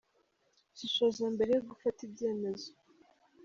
Shishoza 0.77 1.23
mbere 1.35 1.51
yo 1.55 1.61
gufata 1.69 1.99
ibyemezo:. 2.07 2.69